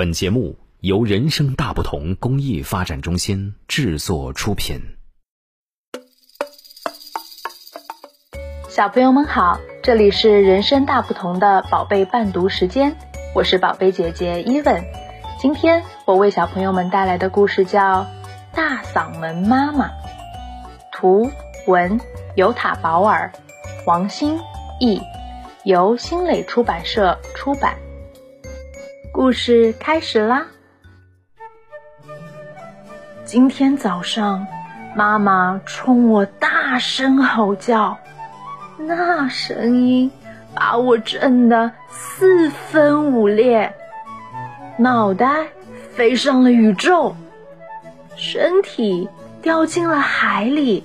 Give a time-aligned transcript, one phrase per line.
[0.00, 4.80] 本节目由人生大不同公益发展中心制作出品。
[8.70, 12.96] 小朋友们好，这里是人生大不同的宝贝伴读时间，
[13.34, 14.82] 我是宝贝姐姐伊文。
[15.38, 18.04] 今天我为小朋友们带来的故事叫
[18.54, 19.88] 《大嗓门妈妈》，
[20.90, 21.30] 图
[21.66, 22.00] 文
[22.36, 23.30] 尤塔保尔，
[23.84, 24.38] 王欣
[24.80, 25.02] 译，
[25.62, 27.76] 由新蕾出版社出版。
[29.22, 30.46] 故事开始啦！
[33.22, 34.46] 今天早上，
[34.96, 37.98] 妈妈冲我大声吼叫，
[38.78, 40.10] 那声音
[40.54, 43.70] 把我震得四分五裂，
[44.78, 45.48] 脑袋
[45.92, 47.14] 飞上了宇宙，
[48.16, 49.06] 身体
[49.42, 50.82] 掉进了海里，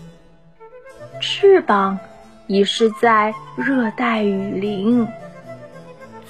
[1.21, 1.97] 翅膀
[2.47, 5.07] 遗失在热带雨林，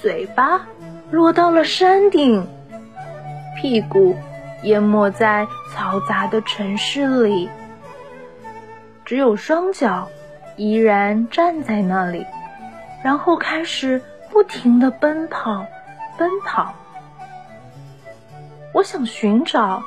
[0.00, 0.60] 嘴巴。
[1.10, 2.46] 落到了山顶，
[3.56, 4.16] 屁股
[4.64, 7.48] 淹没在嘈杂的城市里，
[9.04, 10.08] 只有双脚
[10.56, 12.26] 依然站在那里，
[13.04, 15.64] 然后开始不停的奔跑，
[16.18, 16.74] 奔跑。
[18.74, 19.82] 我想寻找，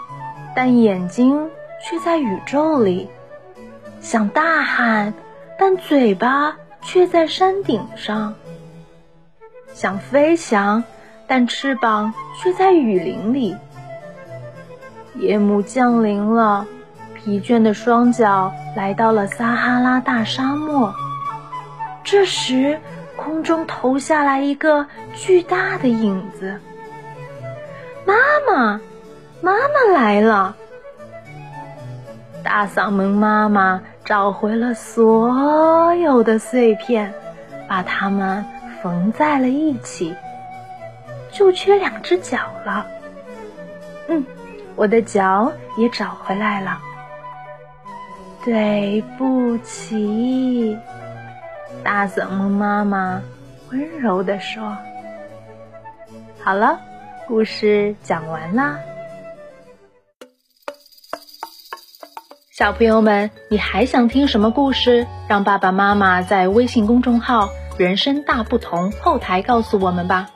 [0.56, 1.50] 但眼睛
[1.84, 3.10] 却在宇宙里；
[4.00, 5.14] 想大喊，
[5.60, 8.34] 但嘴巴却在山顶上；
[9.74, 10.82] 想飞翔。
[11.30, 13.56] 但翅膀却在雨林里。
[15.16, 16.66] 夜幕降临了，
[17.14, 20.94] 疲倦的双脚来到了撒哈拉大沙漠。
[22.04, 22.80] 这时，
[23.16, 26.60] 空中投下来一个巨大的影子。
[28.06, 28.16] 妈
[28.48, 28.82] 妈，
[29.42, 30.56] 妈妈来了！
[32.44, 37.14] 大嗓门妈妈找回了所有的碎片，
[37.68, 38.44] 把它们
[38.82, 40.16] 缝在了一起。
[41.32, 42.86] 就缺两只脚了，
[44.08, 44.26] 嗯，
[44.76, 46.80] 我的脚也找回来了。
[48.44, 50.78] 对不起，
[51.84, 53.22] 大嗓门妈妈
[53.72, 54.78] 温柔地说
[56.42, 56.80] ：“好了，
[57.28, 58.80] 故事讲完啦。”
[62.52, 65.06] 小朋友们，你还想听什么故事？
[65.28, 70.30] 让爸爸妈妈在微信公众号“人生大不同”后台告诉我们吧。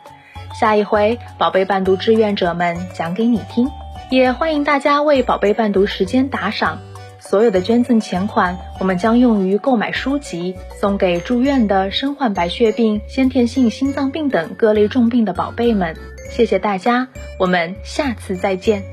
[0.54, 3.70] 下一回，宝贝伴读志愿者们讲给你听，
[4.12, 6.80] 也欢迎大家为宝贝伴读时间打赏。
[7.20, 15.96] 所有的捐赠钱款，我们将用于购买书籍，送给住院的身患白血病、先天性心脏病等各类重病的宝贝们。
[16.30, 17.08] 谢谢大家，
[17.40, 18.93] 我们下次再见。